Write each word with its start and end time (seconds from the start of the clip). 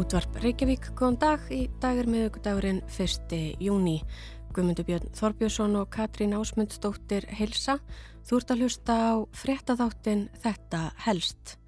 Útvarp 0.00 0.38
Reykjavík, 0.40 0.86
góðan 0.96 1.16
dag. 1.20 1.42
Í 1.52 1.66
dag 1.82 1.98
er 2.00 2.06
miðugdagurinn 2.08 2.78
1. 2.88 3.34
júni. 3.60 3.98
Guðmundur 4.56 4.86
Björn 4.88 5.10
Þorbjörnsson 5.12 5.74
og 5.76 5.90
Katrín 5.92 6.32
Ásmundsdóttir 6.38 7.26
heilsa. 7.36 7.74
Þú 8.24 8.38
ert 8.38 8.54
að 8.54 8.62
hlusta 8.62 8.94
á 8.96 9.12
fréttaþáttin 9.36 10.22
Þetta 10.40 10.80
helst. 11.04 11.58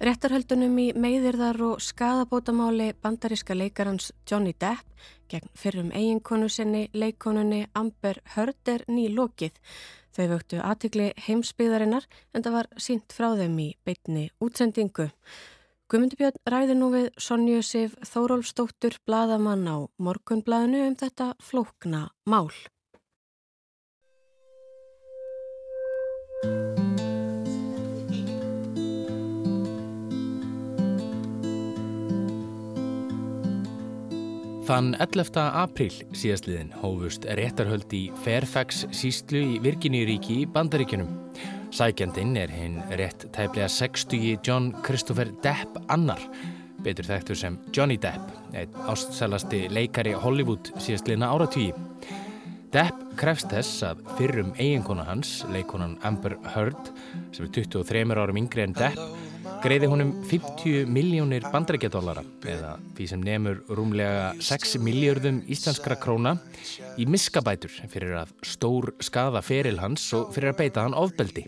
Réttarhöldunum 0.00 0.78
í 0.80 0.86
meiðirðar 0.96 1.60
og 1.66 1.82
skadabótamáli 1.84 2.94
bandaríska 3.02 3.52
leikarans 3.52 4.08
Johnny 4.24 4.54
Depp 4.56 4.88
gegn 5.28 5.52
fyrrum 5.52 5.90
eiginkonu 5.92 6.48
sinni 6.48 6.86
leikonunni 6.96 7.66
Amber 7.76 8.22
Heard 8.38 8.72
er 8.72 8.86
nýlokið. 8.88 9.52
Þau 10.16 10.24
vöktu 10.32 10.62
aðtikli 10.64 11.10
heimsbyðarinnar 11.26 12.08
en 12.32 12.40
það 12.40 12.56
var 12.56 12.70
sínt 12.80 13.12
frá 13.12 13.34
þeim 13.36 13.60
í 13.60 13.68
beitni 13.84 14.30
útsendingu. 14.40 15.10
Guðmundubjörn 15.86 16.40
ræði 16.50 16.74
nú 16.74 16.86
við 16.90 17.04
Sonju 17.22 17.60
Sif 17.62 17.92
Þórólfsdóttur 18.10 18.96
bladamann 19.06 19.68
á 19.70 19.86
morgunbladinu 20.02 20.80
um 20.82 20.96
þetta 20.98 21.28
flókna 21.38 22.08
mál. 22.26 22.50
Þann 34.66 34.96
11. 34.98 35.38
apríl 35.38 35.92
síðastliðin 36.10 36.74
hófust 36.80 37.30
réttarhöld 37.38 37.94
í 37.94 38.08
Fairfax 38.24 38.88
sístlu 38.90 39.44
í 39.54 39.62
Virginíuríki 39.62 40.40
í 40.42 40.50
Bandaríkjunum. 40.50 41.25
Sækjandinn 41.74 42.36
er 42.38 42.52
hinn 42.52 42.78
rétt 42.98 43.26
tæplega 43.34 43.66
60 43.68 44.38
John 44.46 44.70
Christopher 44.86 45.30
Depp 45.42 45.78
annar, 45.90 46.20
betur 46.84 47.08
þekktur 47.08 47.38
sem 47.38 47.58
Johnny 47.74 47.96
Depp, 48.00 48.30
eitt 48.54 48.74
ástsælasti 48.86 49.66
leikari 49.72 50.14
Hollywood 50.14 50.70
síðastliðna 50.78 51.32
áratvíi. 51.34 51.72
Depp 52.74 53.02
krefst 53.18 53.50
þess 53.50 53.82
að 53.88 54.02
fyrrum 54.18 54.52
eiginkona 54.60 55.06
hans, 55.08 55.40
leikonan 55.52 55.96
Amber 56.06 56.36
Heard, 56.54 56.92
sem 57.34 57.46
er 57.46 57.54
23 57.58 58.04
árum 58.14 58.40
yngri 58.42 58.66
en 58.66 58.76
Depp, 58.76 59.00
greiði 59.64 59.90
honum 59.90 60.12
50 60.28 60.86
miljónir 60.92 61.46
bandarækjadólara 61.50 62.22
eða 62.46 62.76
því 62.96 63.08
sem 63.10 63.26
nefnur 63.26 63.62
rúmlega 63.78 64.32
6 64.42 64.78
miljardum 64.84 65.42
íslenskra 65.50 65.98
króna 65.98 66.36
í 66.98 67.08
miskabætur 67.10 67.74
fyrir 67.90 68.20
að 68.22 68.34
stór 68.46 68.92
skada 69.02 69.42
feril 69.42 69.80
hans 69.82 70.08
og 70.16 70.32
fyrir 70.36 70.52
að 70.52 70.64
beita 70.64 70.86
hann 70.86 70.98
ofbeldi. 70.98 71.46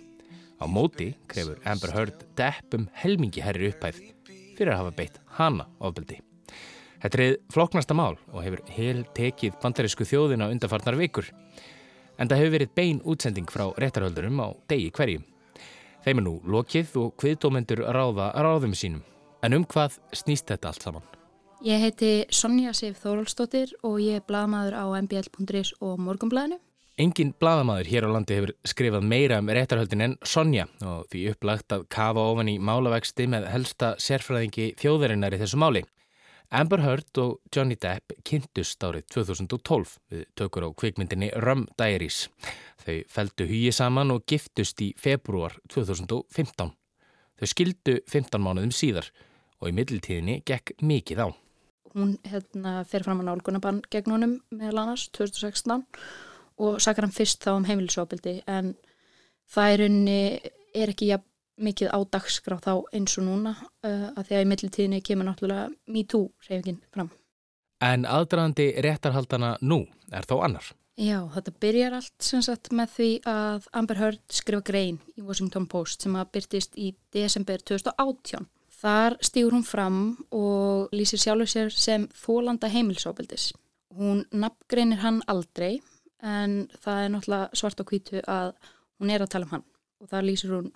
Á 0.59 0.67
móti 0.67 1.13
krefur 1.31 1.61
Amber 1.65 1.93
Heard 1.95 2.25
deppum 2.39 2.89
helmingi 2.99 3.43
herri 3.45 3.71
upphæð 3.71 4.01
fyrir 4.59 4.73
að 4.75 4.81
hafa 4.81 4.95
beitt 4.97 5.21
hana 5.39 5.69
ofbeldi. 5.79 6.19
Þetta 6.99 7.21
er 7.23 7.37
floknasta 7.55 7.95
mál 7.95 8.17
og 8.33 8.43
hefur 8.43 8.65
hel 8.75 9.05
tekið 9.15 9.59
bandarísku 9.63 10.07
þjóðina 10.09 10.49
undarfarnar 10.51 10.99
vikur. 10.99 11.29
En 12.19 12.27
það 12.27 12.43
hefur 12.43 12.55
verið 12.57 12.73
bein 12.75 13.03
útsending 13.07 13.47
frá 13.47 13.69
réttarhöldurum 13.79 14.43
á 14.43 14.49
degi 14.71 14.91
hverjum. 14.91 15.23
Þeim 16.03 16.19
er 16.19 16.27
nú 16.27 16.35
lokið 16.43 16.97
og 16.99 17.15
hviðdómendur 17.23 17.85
ráða 17.95 18.33
ráðum 18.35 18.75
sínum. 18.75 19.05
En 19.47 19.55
um 19.55 19.63
hvað 19.63 20.01
snýst 20.11 20.51
þetta 20.51 20.73
allt 20.73 20.83
saman? 20.83 21.07
Ég 21.63 21.83
heiti 21.83 22.13
Sonja 22.35 22.73
Sif 22.75 22.99
Þórólsdóttir 23.03 23.77
og 23.87 24.01
ég 24.03 24.19
er 24.19 24.27
bladamæður 24.27 24.75
á 24.79 24.85
mbl.is 24.99 25.77
og 25.79 25.99
morgumblæðinu. 26.03 26.59
Engin 26.99 27.29
bladamæður 27.39 27.87
hér 27.93 28.05
á 28.05 28.11
landi 28.11 28.35
hefur 28.35 28.51
skrifað 28.67 29.05
meira 29.07 29.37
um 29.39 29.51
réttarhöldin 29.55 30.01
en 30.03 30.15
Sonja 30.27 30.65
og 30.83 31.05
því 31.13 31.21
upplagt 31.31 31.71
að 31.71 31.85
kafa 31.95 32.25
ofan 32.33 32.49
í 32.51 32.57
málavexti 32.59 33.29
með 33.31 33.45
helsta 33.53 33.93
sérfræðingi 34.03 34.73
þjóðarinnar 34.81 35.37
í 35.37 35.39
þessu 35.39 35.61
máli. 35.63 35.85
Amber 36.51 36.83
Heard 36.83 37.21
og 37.23 37.37
Johnny 37.55 37.77
Depp 37.79 38.17
kynntust 38.27 38.83
árið 38.83 39.07
2012 39.15 39.93
við 40.11 40.25
tökur 40.41 40.67
á 40.67 40.75
kvikmyndinni 40.75 41.29
Rum 41.39 41.69
Diaries. 41.79 42.25
Þau 42.83 42.97
feldu 43.15 43.47
hugi 43.47 43.71
saman 43.79 44.11
og 44.17 44.25
giftust 44.27 44.83
í 44.83 44.89
februar 44.99 45.55
2015. 45.71 46.73
Þau 47.39 47.47
skildu 47.53 48.01
15 48.11 48.43
mánuðum 48.43 48.75
síðar 48.75 49.13
og 49.63 49.71
í 49.71 49.77
middeltíðinni 49.77 50.41
gekk 50.43 50.75
mikið 50.83 51.23
á. 51.23 51.29
Hún 51.95 52.19
hérna, 52.27 52.83
fer 52.91 53.07
fram 53.07 53.23
að 53.23 53.31
nálgunabann 53.31 53.85
gegn 53.87 54.17
honum 54.17 54.35
meðal 54.51 54.83
annars 54.83 55.07
2016 55.15 55.79
og 55.79 56.03
sakar 56.83 57.07
hann 57.07 57.15
fyrst 57.15 57.45
þá 57.45 57.53
um 57.55 57.67
heimilisofbildi 57.69 58.41
en 58.51 58.75
það 59.49 59.75
er, 59.75 59.85
unni, 59.89 60.21
er 60.75 60.93
ekki 60.93 61.13
ja, 61.13 61.21
mikið 61.59 61.93
á 61.95 61.99
dagskrá 62.15 62.59
þá 62.63 62.73
eins 62.95 63.17
og 63.19 63.29
núna 63.29 63.55
uh, 63.59 64.11
að 64.15 64.29
því 64.29 64.37
að 64.39 64.43
í 64.43 64.51
millitíðinni 64.53 65.05
kemur 65.07 65.29
náttúrulega 65.29 65.71
MeToo 65.91 66.29
reyfingin 66.49 66.83
fram. 66.95 67.11
En 67.85 68.05
aðdraðandi 68.11 68.73
réttarhaldana 68.83 69.55
nú 69.63 69.85
er 70.11 70.27
þó 70.27 70.41
annar. 70.43 70.73
Já, 70.99 71.21
þetta 71.31 71.53
byrjar 71.63 71.95
allt 71.95 72.25
sem 72.27 72.43
sagt 72.43 72.73
með 72.75 72.95
því 72.97 73.11
að 73.31 73.67
Amber 73.79 74.01
Heard 74.01 74.23
skrifa 74.35 74.65
grein 74.67 74.97
í 75.15 75.23
Washington 75.23 75.69
Post 75.71 76.03
sem 76.03 76.17
að 76.19 76.33
byrtist 76.35 76.75
í 76.75 76.91
desember 77.15 77.63
2018. 77.63 78.49
Þar 78.79 79.15
stýur 79.23 79.55
hún 79.55 79.67
fram 79.67 80.01
og 80.35 80.91
lýsir 80.95 81.23
sjálfur 81.23 81.51
sér 81.51 81.71
sem 81.75 82.09
þólanda 82.19 82.71
heimilisofbildis. 82.71 83.53
Hún 83.95 84.25
nafngreinir 84.35 85.03
hann 85.03 85.23
aldrei 85.31 85.79
en 86.23 86.61
það 86.83 87.03
er 87.05 87.11
náttúrulega 87.15 87.59
svart 87.61 87.83
á 87.83 87.85
kvítu 87.89 88.23
að 88.27 88.55
hún 88.99 89.13
er 89.15 89.25
að 89.25 89.35
tala 89.35 89.49
um 89.49 89.57
hann 89.57 89.67
og 90.03 90.11
það 90.11 90.27
lýsir 90.29 90.55
hún 90.55 90.71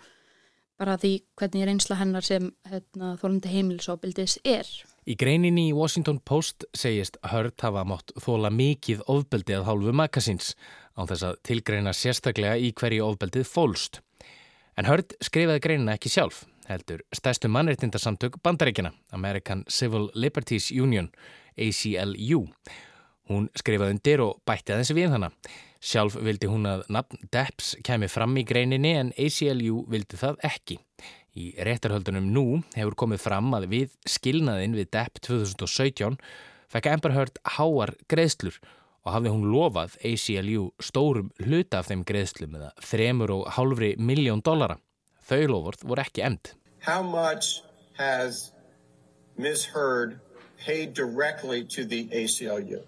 bara 0.80 0.96
því 0.98 1.12
hvernig 1.38 1.66
reynsla 1.68 1.98
hennar 2.00 2.26
sem 2.26 2.48
hérna, 2.70 3.14
þólandi 3.20 3.50
heimilisofbildis 3.52 4.38
er. 4.48 4.68
Í 5.06 5.14
greininni 5.18 5.68
í 5.70 5.74
Washington 5.76 6.20
Post 6.24 6.66
segist 6.78 7.18
Hörd 7.30 7.58
hafa 7.62 7.84
mótt 7.86 8.14
þóla 8.22 8.50
mikið 8.54 9.02
ofbeldi 9.10 9.56
að 9.58 9.66
hálfu 9.68 9.94
makasins 9.98 10.54
á 10.98 11.02
þess 11.06 11.26
að 11.26 11.38
tilgreina 11.48 11.94
sérstaklega 11.94 12.58
í 12.58 12.72
hverju 12.78 13.04
ofbeldið 13.08 13.46
fólst. 13.50 14.00
En 14.78 14.88
Hörd 14.88 15.14
skrifaði 15.20 15.62
greinina 15.62 15.96
ekki 15.98 16.10
sjálf, 16.12 16.44
heldur 16.70 17.02
stærstu 17.14 17.50
mannreitindarsamtök 17.52 18.38
bandaríkjana, 18.42 18.94
American 19.12 19.66
Civil 19.68 20.08
Liberties 20.14 20.70
Union, 20.72 21.10
ACLU. 21.58 22.46
Hún 23.30 23.48
skrifaði 23.58 23.96
undir 23.96 24.22
og 24.24 24.40
bætti 24.48 24.74
aðeins 24.74 24.92
við 24.96 25.12
hana. 25.14 25.30
Sjálf 25.82 26.14
vildi 26.22 26.46
hún 26.50 26.66
að 26.70 26.84
nafn 26.94 27.18
Depps 27.34 27.72
kemi 27.86 28.08
fram 28.10 28.36
í 28.38 28.44
greininni 28.46 28.92
en 28.98 29.12
ACLU 29.18 29.82
vildi 29.90 30.18
það 30.20 30.38
ekki. 30.46 30.78
Í 31.32 31.52
réttarhöldunum 31.64 32.28
nú 32.34 32.46
hefur 32.76 32.96
komið 33.04 33.22
fram 33.24 33.50
að 33.56 33.66
við 33.72 33.96
skilnaðin 34.06 34.76
við 34.76 34.90
Depp 34.94 35.22
2017 35.26 36.18
fekk 36.72 36.88
Amber 36.92 37.16
Heard 37.16 37.40
háar 37.56 37.94
greiðslur 38.10 38.60
og 39.02 39.14
hafði 39.16 39.32
hún 39.34 39.48
lofað 39.50 39.96
ACLU 40.06 40.68
stórum 40.82 41.32
hluta 41.42 41.80
af 41.80 41.90
þeim 41.90 42.04
greiðslum 42.06 42.54
eða 42.58 42.70
þremur 42.90 43.34
og 43.38 43.50
hálfri 43.56 43.94
miljón 43.98 44.44
dollara. 44.44 44.78
Þau 45.26 45.42
lofvort 45.54 45.86
voru 45.86 46.04
ekki 46.04 46.22
end. 46.26 46.54
How 46.82 47.02
much 47.02 47.62
has 47.98 48.52
Ms. 49.38 49.64
Heard 49.64 50.20
paid 50.58 50.94
directly 50.94 51.64
to 51.64 51.84
the 51.84 52.06
ACLU? 52.12 52.82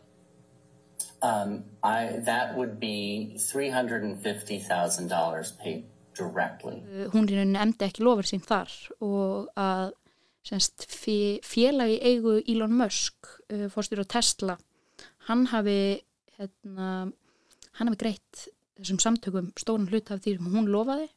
Um, 1.24 1.64
I, 1.82 2.20
that 2.26 2.54
would 2.54 2.78
be 2.78 3.34
$350,000 3.38 5.58
paid 5.58 5.84
directly. 6.14 6.82
Hún 7.14 7.28
er 7.32 7.44
nefndi 7.48 7.86
ekki 7.88 8.04
lofur 8.04 8.26
sín 8.28 8.42
þar 8.44 8.68
og 9.00 9.48
að 9.56 9.94
semst, 10.44 10.84
félagi 11.48 11.96
eigu 12.04 12.44
Elon 12.44 12.76
Musk, 12.76 13.16
uh, 13.48 13.72
fórstjóru 13.72 14.04
Tesla, 14.04 14.58
hann 15.30 15.46
hafi, 15.48 16.04
hérna, 16.36 17.08
hann 17.78 17.88
hafi 17.88 18.02
greitt 18.04 18.48
þessum 18.76 19.00
samtökum 19.00 19.48
stóran 19.56 19.88
hlut 19.88 20.12
af 20.12 20.20
því 20.20 20.36
sem 20.36 20.52
hún 20.58 20.68
lofaði 20.68 21.08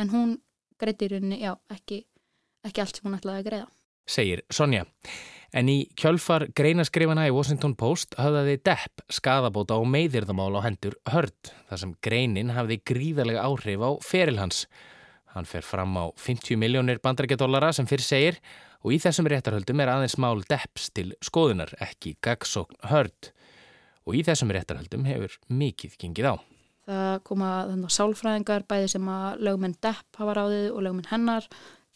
en 0.00 0.08
hún 0.14 0.40
greitti 0.80 1.04
í 1.08 1.10
rauninni, 1.12 1.44
já, 1.44 1.52
ekki, 1.76 1.98
ekki 2.64 2.80
allt 2.82 2.96
sem 2.96 3.06
hún 3.08 3.18
ætlaði 3.18 3.38
að 3.42 3.48
greiða. 3.50 3.68
Segir 4.06 4.40
Sonja. 4.48 4.84
En 5.54 5.70
í 5.70 5.76
kjölfar 5.98 6.48
greinaskrifana 6.56 7.28
í 7.28 7.34
Washington 7.34 7.76
Post 7.78 8.16
höfðaði 8.18 8.58
Depp 8.66 9.04
skadabóta 9.12 9.78
og 9.78 9.86
meðirðamál 9.92 10.58
á 10.58 10.66
hendur 10.66 10.96
hörd 11.12 11.52
þar 11.68 11.82
sem 11.82 11.94
greinin 12.02 12.54
hafði 12.56 12.80
gríðarlega 12.90 13.44
áhrif 13.46 13.84
á 13.86 13.90
feril 14.02 14.40
hans. 14.42 14.64
Hann 15.36 15.46
fer 15.46 15.64
fram 15.66 15.94
á 16.00 16.10
50 16.16 16.58
miljónir 16.58 16.98
bandarækjadólara 17.04 17.72
sem 17.76 17.86
fyrir 17.86 18.06
segir 18.06 18.40
og 18.82 18.94
í 18.96 18.98
þessum 19.02 19.28
réttarhöldum 19.30 19.82
er 19.82 19.92
aðeins 19.92 20.18
mál 20.22 20.42
Depps 20.48 20.90
til 20.96 21.10
skoðunar, 21.24 21.72
ekki 21.82 22.16
gagsókn 22.24 22.78
hörd. 22.90 23.32
Og 24.06 24.18
í 24.18 24.22
þessum 24.26 24.52
réttarhöldum 24.54 25.06
hefur 25.08 25.34
mikið 25.50 25.96
gengið 26.00 26.30
á. 26.30 26.34
Það 26.86 27.16
koma 27.26 27.50
þannig 27.66 27.88
að 27.88 27.96
sálfræðingar 27.96 28.66
bæði 28.70 28.90
sem 28.92 29.08
að 29.10 29.40
lögumenn 29.42 29.78
Depp 29.82 30.20
hafa 30.20 30.36
ráðið 30.38 30.68
og 30.70 30.84
lögumenn 30.86 31.10
hennar. 31.10 31.48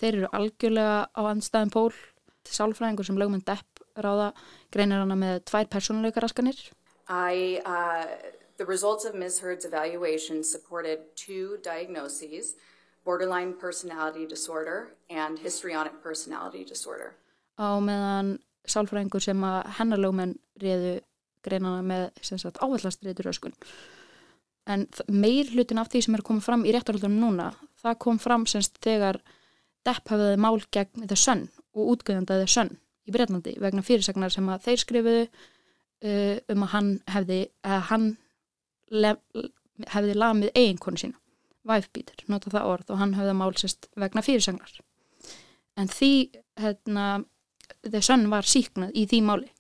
Þeir 0.03 0.17
eru 0.17 0.31
algjörlega 0.35 0.97
á 1.15 1.21
andstæðin 1.31 1.73
pól 1.75 1.93
sálfræðingur 2.49 3.07
sem 3.07 3.19
lögmund 3.19 3.45
Depp 3.49 3.83
ráða 4.01 4.33
greinir 4.73 5.03
hana 5.03 5.17
með 5.19 5.43
tvær 5.51 5.69
persónuleika 5.73 6.23
raskanir. 6.25 6.59
I, 7.09 7.61
uh, 7.67 8.07
the 8.57 8.67
results 8.67 9.05
of 9.05 9.15
Ms. 9.15 9.41
Heard's 9.41 9.65
evaluation 9.65 10.45
supported 10.45 10.99
two 11.17 11.59
diagnoses, 11.63 12.55
borderline 13.05 13.55
personality 13.55 14.27
disorder 14.27 14.95
and 15.11 15.39
histrionic 15.39 16.03
personality 16.03 16.65
disorder. 16.65 17.15
Á 17.59 17.77
meðan 17.83 18.39
sálfræðingur 18.69 19.25
sem 19.25 19.41
að 19.45 19.63
hennarlögumenn 19.79 20.37
reyðu 20.61 21.01
greinana 21.45 21.81
með 21.83 22.11
ávallastriður 22.61 23.33
öskun 23.33 23.57
en 24.71 24.87
meir 25.09 25.49
hlutin 25.55 25.81
af 25.81 25.91
því 25.91 26.03
sem 26.05 26.17
er 26.17 26.25
komið 26.27 26.47
fram 26.47 26.67
í 26.69 26.75
réttarhaldunum 26.75 27.21
núna 27.23 27.51
það 27.83 28.01
kom 28.05 28.21
fram 28.23 28.47
semst 28.51 28.81
þegar 28.85 29.21
Depp 29.81 30.11
hafiði 30.13 30.37
mál 30.37 30.59
gegn 30.69 31.07
The 31.09 31.17
Sun 31.17 31.47
og 31.81 31.95
útgöðandaði 31.95 32.51
Sun 32.51 32.75
í 33.09 33.15
Breitlandi 33.15 33.57
vegna 33.63 33.85
fyrirsagnar 33.85 34.33
sem 34.35 34.49
að 34.53 34.67
þeir 34.69 34.83
skrifuðu 34.85 35.23
uh, 35.25 36.37
um 36.53 36.67
að 36.67 36.73
hann 36.75 36.93
hefði, 37.11 37.41
að 37.65 37.81
hann 37.91 38.11
hefði 39.91 40.17
lamið 40.19 40.53
eiginkonu 40.55 41.01
sína, 41.01 41.19
væfbítir, 41.69 42.25
nota 42.29 42.53
það 42.53 42.71
orð 42.75 42.95
og 42.95 43.03
hann 43.03 43.17
hefði 43.19 43.35
mál 43.39 43.53
semst 43.59 43.91
vegna 44.01 44.25
fyrirsagnar. 44.27 44.79
En 45.79 45.89
því, 45.89 46.13
hérna, 46.61 47.07
The 47.87 48.03
Sun 48.05 48.29
var 48.33 48.49
síknað 48.49 48.95
í 48.99 49.07
því 49.09 49.21
máli 49.25 49.53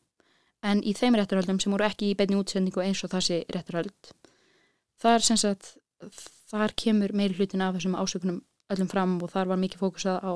en 0.66 0.82
í 0.84 0.92
þeim 0.96 1.16
réttarhaldum 1.16 1.60
sem 1.62 1.72
voru 1.72 1.86
ekki 1.86 2.10
í 2.10 2.16
beinni 2.18 2.36
útsendingu 2.36 2.82
eins 2.84 3.00
og 3.06 3.12
þessi 3.14 3.42
réttarhald 3.48 4.10
þar 5.00 5.24
sagt 5.24 5.76
þar 6.50 6.74
kemur 6.76 7.14
meiri 7.16 7.36
hlutin 7.38 7.64
af 7.64 7.76
þessum 7.76 7.96
ásökunum 7.96 8.42
öllum 8.72 8.90
fram 8.90 9.16
og 9.24 9.32
þar 9.32 9.52
var 9.52 9.60
mikið 9.62 9.82
fókusað 9.84 10.20
á 10.20 10.32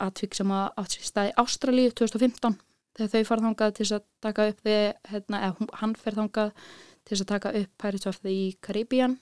atvík 0.00 0.36
sem 0.36 0.52
að 0.52 0.68
átt 0.80 0.94
sér 0.94 1.08
staði 1.08 1.34
Ástralíu 1.42 1.92
2015 1.98 2.56
þegar 2.96 3.10
þau 3.12 3.28
farð 3.28 3.46
þangað 3.48 3.74
til 3.78 3.86
að 3.88 4.06
taka 4.24 4.46
upp 4.50 4.62
því, 4.64 4.78
hérna, 5.10 5.42
eða 5.48 5.68
hann 5.80 5.94
fer 5.98 6.16
þangað 6.18 6.50
til 7.08 7.18
að 7.18 7.28
taka 7.32 7.52
upp 7.60 7.70
Pirates 7.82 8.08
of 8.10 8.20
the 8.22 8.36
Caribbean. 8.64 9.18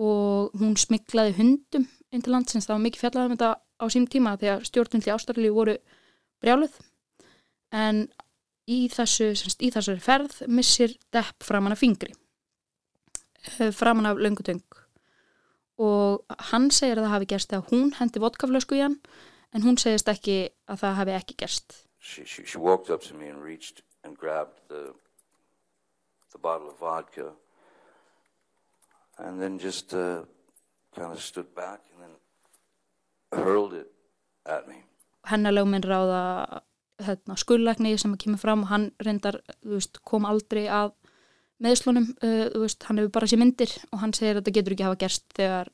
Og 0.00 0.54
hún 0.58 0.74
smiklaði 0.78 1.36
hundum 1.38 1.86
inn 2.10 2.22
til 2.24 2.34
landsins, 2.34 2.66
það 2.66 2.76
var 2.76 2.84
mikið 2.86 3.04
fjallað 3.04 3.28
um 3.28 3.36
þetta 3.36 3.52
á 3.54 3.84
sím 3.90 4.08
tíma 4.10 4.34
að 4.36 4.66
stjórnum 4.68 5.04
til 5.04 5.14
Ástralíu 5.14 5.54
voru 5.54 5.78
brjáluð. 6.42 6.76
En 7.74 8.04
í, 8.70 8.86
þessu, 8.92 9.32
í 9.34 9.70
þessari 9.74 10.02
ferð 10.02 10.42
missir 10.48 10.94
Depp 11.14 11.46
framann 11.46 11.74
af 11.74 11.82
fingri. 11.82 12.12
Eh, 13.58 13.70
framann 13.72 14.06
af 14.06 14.18
löngutöng 14.18 14.62
og 15.78 16.22
hann 16.52 16.70
segir 16.70 17.00
að 17.00 17.06
það 17.06 17.14
hafi 17.14 17.28
gerst 17.32 17.50
þegar 17.50 17.70
hún 17.72 17.88
hendi 17.98 18.20
vodkaflösku 18.22 18.76
í 18.78 18.82
hann 18.84 18.94
en 19.54 19.62
hún 19.62 19.78
segist 19.80 20.08
ekki 20.10 20.38
að 20.68 20.82
það 20.82 20.98
hafi 21.00 21.16
ekki 21.18 21.38
gerst. 21.44 21.80
She, 21.98 22.24
she, 22.26 22.44
she 22.44 22.58
walked 22.58 22.90
up 22.90 23.02
to 23.08 23.14
me 23.14 23.28
and 23.28 23.42
reached 23.42 23.82
and 24.04 24.18
grabbed 24.18 24.60
the, 24.68 24.92
the 26.32 26.38
bottle 26.38 26.68
of 26.68 26.78
vodka 26.78 27.32
and 29.18 29.40
then 29.40 29.58
just 29.58 29.94
uh, 29.94 30.22
kind 30.94 31.12
of 31.12 31.22
stood 31.22 31.54
back 31.54 31.80
and 31.92 32.02
then 32.02 33.44
hurled 33.44 33.72
it 33.72 33.90
at 34.46 34.68
me. 34.68 34.82
Hennar 35.24 35.54
lögminn 35.54 35.86
ráða 35.86 36.60
hérna, 37.00 37.36
skullækni 37.36 37.96
sem 37.98 38.16
kemur 38.20 38.42
fram 38.42 38.66
og 38.66 38.68
hann 38.68 38.90
reyndar 39.02 39.40
veist, 39.64 40.02
kom 40.04 40.26
aldrei 40.28 40.66
að 40.68 40.92
meðslunum, 41.64 42.10
uh, 42.20 42.50
veist, 42.60 42.84
hann 42.88 43.00
hefur 43.00 43.14
bara 43.14 43.30
sér 43.30 43.40
myndir 43.40 43.72
og 43.92 44.02
hann 44.02 44.12
segir 44.12 44.34
að 44.34 44.42
þetta 44.42 44.56
getur 44.58 44.76
ekki 44.76 44.88
hafa 44.88 45.00
gerst 45.06 45.26
þegar 45.38 45.72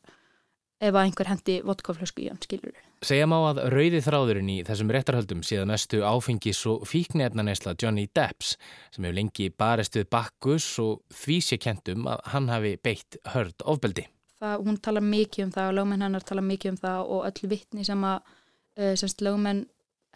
ef 0.81 0.95
að 0.95 1.03
einhver 1.03 1.29
hendi 1.29 1.57
vodkaflösku 1.67 2.25
í 2.25 2.29
hann, 2.31 2.41
skilur. 2.43 2.77
Segja 3.05 3.27
má 3.29 3.37
að 3.39 3.63
rauði 3.73 4.01
þráðurinn 4.05 4.51
í 4.53 4.59
þessum 4.69 4.93
réttarhöldum 4.95 5.43
síðan 5.47 5.73
mestu 5.73 6.03
áfengis 6.05 6.61
og 6.69 6.87
fíknefnanesla 6.89 7.75
Johnny 7.81 8.07
Depps 8.17 8.55
sem 8.93 9.05
hefur 9.05 9.19
lengi 9.19 9.51
barist 9.53 9.97
við 9.97 10.09
bakkus 10.13 10.69
og 10.83 11.03
því 11.23 11.39
sé 11.45 11.61
kentum 11.61 12.09
að 12.11 12.25
hann 12.33 12.49
hafi 12.53 12.75
beitt 12.81 13.21
hörd 13.35 13.67
ofbeldi. 13.69 14.07
Það, 14.41 14.65
hún 14.67 14.81
tala 14.81 15.05
mikið 15.05 15.47
um 15.47 15.53
það 15.57 15.71
og 15.71 15.77
lögmenn 15.79 16.07
hennar 16.07 16.25
tala 16.25 16.45
mikið 16.45 16.75
um 16.75 16.81
það 16.81 17.13
og 17.17 17.27
öll 17.29 17.51
vittni 17.53 17.85
sem 17.85 18.09
að 18.09 18.19
uh, 18.25 18.95
semst 18.97 19.25
lögmenn 19.25 19.67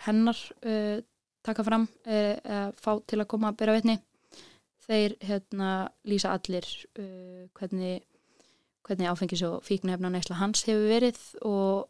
hennar 0.07 0.41
uh, 0.65 0.99
taka 1.45 1.65
fram 1.67 1.87
uh, 2.09 2.73
fá 2.81 2.93
til 3.05 3.21
að 3.21 3.31
koma 3.31 3.53
að 3.53 3.61
bera 3.61 3.77
vitni 3.77 3.99
þeir 4.85 5.17
hérna, 5.25 5.71
lýsa 6.09 6.35
allir 6.37 6.67
uh, 6.99 7.45
hvernig, 7.57 8.05
hvernig 8.85 9.09
áfengis 9.11 9.43
og 9.47 9.65
fíknefna 9.65 10.11
neysla 10.13 10.39
hans 10.39 10.65
hefur 10.69 10.89
verið 10.91 11.21
og, 11.43 11.89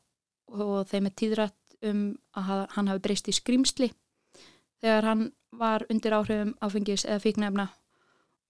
og 0.54 0.74
þeim 0.90 1.10
er 1.10 1.16
tíðrætt 1.20 1.76
um 1.84 2.04
að 2.38 2.66
hann 2.76 2.90
hafi 2.90 3.04
breyst 3.04 3.28
í 3.28 3.34
skrimsli 3.36 3.90
þegar 4.82 5.08
hann 5.10 5.24
var 5.54 5.84
undir 5.90 6.16
áhrifum 6.16 6.54
áfengis 6.64 7.04
eða 7.06 7.22
fíknefna 7.24 7.68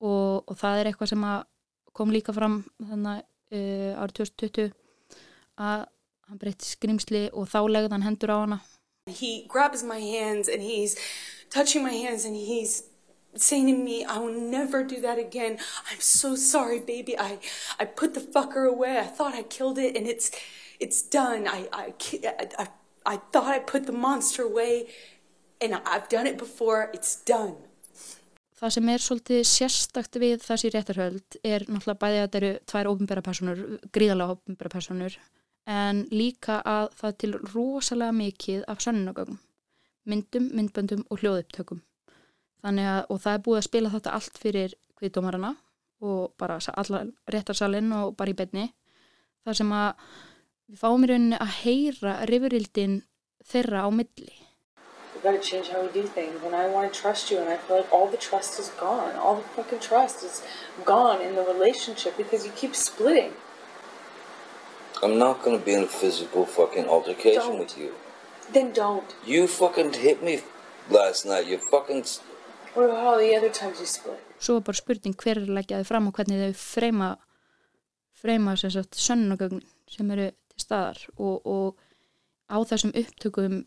og, 0.05 0.45
og 0.45 0.55
það 0.59 0.81
er 0.81 0.91
eitthvað 0.91 1.13
sem 1.15 1.27
kom 1.95 2.13
líka 2.15 2.35
fram 2.37 2.63
þannig 2.81 3.25
uh, 3.55 4.01
árið 4.03 4.17
2020 4.23 4.73
að 5.65 5.85
hann 6.29 6.41
breytti 6.41 6.71
skrimsli 6.73 7.29
og 7.33 7.49
þá 7.53 7.61
legði 7.69 7.93
hann 7.95 8.07
hendur 8.07 8.33
á 8.33 8.37
hana. 8.41 8.59
He 9.07 9.45
grabs 9.49 9.85
my 9.85 10.01
hands 10.01 10.49
and 10.49 10.63
he's 10.63 10.97
touching 11.51 11.85
my 11.85 11.93
hands 11.93 12.25
and 12.25 12.37
he's 12.37 12.83
saying 13.37 13.67
to 13.67 13.73
me, 13.73 14.05
I 14.05 14.19
will 14.19 14.33
never 14.33 14.85
do 14.85 15.01
that 15.01 15.19
again. 15.19 15.59
I'm 15.91 16.01
so 16.01 16.37
sorry, 16.37 16.81
baby. 16.81 17.19
I, 17.19 17.39
I 17.79 17.85
put 17.85 18.15
the 18.15 18.21
fucker 18.21 18.69
away. 18.69 18.99
I 18.99 19.05
thought 19.07 19.35
I 19.35 19.43
killed 19.43 19.79
it 19.79 19.97
and 19.97 20.07
it's, 20.07 20.31
it's 20.81 21.03
done. 21.03 21.47
I, 21.49 21.69
I, 21.73 21.95
I, 22.59 22.69
I 23.07 23.17
thought 23.33 23.53
I 23.55 23.59
put 23.59 23.87
the 23.87 23.93
monster 23.93 24.43
away 24.43 24.87
and 25.61 25.75
I've 25.75 26.09
done 26.09 26.27
it 26.27 26.39
before. 26.39 26.91
It's 26.93 27.17
done. 27.17 27.57
Það 28.55 28.71
sem 28.71 28.89
er 28.89 29.03
svolítið 29.03 29.41
sérstakt 29.51 30.17
við 30.23 30.45
þessi 30.47 30.71
réttarhöld 30.73 31.37
er 31.45 31.65
náttúrulega 31.67 32.01
bæði 32.01 32.19
að 32.21 32.23
þetta 32.25 32.39
eru 32.39 32.51
tvær 32.71 32.89
ofinbæra 32.93 33.23
personur, 33.27 33.63
gríðalega 33.93 34.37
ofinbæra 34.37 34.71
personur 34.73 35.17
en 35.71 36.05
líka 36.13 36.61
að 36.69 36.87
það 37.01 37.17
til 37.23 37.33
rosalega 37.55 38.15
mikið 38.17 38.63
af 38.69 38.81
sönnunagögum, 38.85 39.41
myndum, 40.05 40.49
myndböndum 40.53 41.05
og 41.11 41.21
hljóðupptökum. 41.23 41.83
Þannig 42.65 42.87
að, 42.89 43.01
og 43.13 43.21
það 43.21 43.35
er 43.37 43.43
búið 43.45 43.59
að 43.59 43.67
spila 43.67 43.93
þetta 43.93 44.13
allt 44.17 44.39
fyrir 44.41 44.75
kviðdómarana 44.97 45.51
og 46.05 46.33
bara 46.41 46.57
alla 46.81 47.03
réttarsalinn 47.31 47.93
og 47.93 48.15
bara 48.17 48.33
í 48.33 48.39
benni. 48.39 48.71
Það 49.45 49.59
sem 49.61 49.75
að 49.77 49.91
við 50.73 50.81
fáum 50.81 51.05
í 51.05 51.11
rauninni 51.11 51.41
að 51.45 51.53
heyra 51.61 52.15
rifurildin 52.31 52.97
þeirra 53.45 53.85
á 53.85 53.89
milli. 53.93 54.33
We 55.15 55.21
gotta 55.21 55.43
change 55.45 55.69
how 55.69 55.83
we 55.83 55.93
do 55.93 56.07
things 56.09 56.43
and 56.43 56.57
I 56.57 56.67
wanna 56.69 56.91
trust 56.91 57.31
you 57.31 57.39
and 57.39 57.49
I 57.49 57.57
feel 57.57 57.77
like 57.77 57.93
all 57.93 58.09
the 58.09 58.17
trust 58.17 58.59
is 58.59 58.73
gone. 58.81 59.13
All 59.17 59.37
the 59.37 59.49
fucking 59.57 59.81
trust 59.81 60.25
is 60.25 60.43
gone 60.85 61.21
in 61.21 61.35
the 61.35 61.45
relationship 61.45 62.17
because 62.17 62.47
you 62.47 62.53
keep 62.53 62.75
splitting. 62.75 63.33
I'm 65.03 65.19
not 65.19 65.43
gonna 65.43 65.59
be 65.59 65.75
in 65.75 65.83
a 65.83 65.93
physical 66.01 66.47
fucking 66.47 66.89
altercation 66.89 67.53
Don't. 67.53 67.59
with 67.59 67.77
you. 67.77 67.93
Then 68.53 68.73
don't. 68.73 69.15
You 69.27 69.47
fucking 69.49 69.93
hit 69.95 70.23
me 70.23 70.41
last 70.89 71.27
night. 71.27 71.47
You 71.47 71.59
fucking. 71.59 72.05
Svo 74.43 74.59
er 74.59 74.67
bara 74.67 74.79
spurning 74.79 75.15
hver 75.21 75.41
er 75.41 75.55
leggjaði 75.59 75.87
fram 75.89 76.09
og 76.11 76.19
hvernig 76.19 76.41
þau 76.41 76.59
freyma, 76.59 77.11
freyma 78.19 78.57
sem 78.59 78.73
sagt 78.75 78.99
sönnugögn 78.99 79.63
sem 79.91 80.11
eru 80.15 80.31
til 80.33 80.65
staðar. 80.65 81.01
Og, 81.17 81.47
og 81.47 81.79
á 82.51 82.59
þessum 82.67 82.95
upptökum 82.99 83.61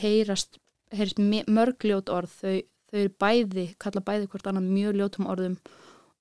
heyrast, 0.00 0.58
heyrast 0.92 1.20
mörgljót 1.20 2.12
orð, 2.12 2.32
þau, 2.40 2.62
þau 2.90 3.00
eru 3.02 3.14
bæði, 3.24 3.66
kalla 3.82 4.04
bæði 4.04 4.30
hvort 4.32 4.48
annað 4.48 4.70
mjög 4.70 4.98
ljótum 5.00 5.28
orðum 5.32 5.58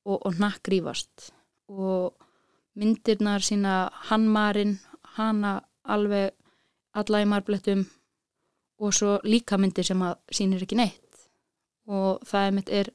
og, 0.04 0.18
og 0.18 0.42
nakkrífast 0.42 1.32
og 1.72 2.28
myndirnar 2.76 3.44
sína 3.44 3.86
hannmarinn, 4.10 4.78
hana 5.16 5.62
alveg 5.84 6.36
alla 6.96 7.24
í 7.24 7.28
marblettum 7.28 7.86
og 8.82 8.96
svo 8.96 9.18
líka 9.24 9.60
myndir 9.60 9.86
sem 9.88 10.02
að 10.04 10.18
sínir 10.34 10.64
ekki 10.66 10.80
neitt 10.80 11.11
og 11.88 12.22
það 12.28 12.48
er 12.48 12.56
mitt 12.58 12.70
er 12.70 12.92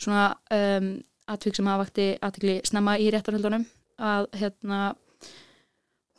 svona 0.00 0.26
um, 0.54 0.90
atvik 1.30 1.56
sem 1.56 1.70
að 1.70 1.80
vakti 1.84 2.08
aðtikli 2.24 2.58
snemma 2.68 2.96
í 3.00 3.08
réttarhaldunum 3.12 3.64
að 3.98 4.28
hérna 4.40 4.80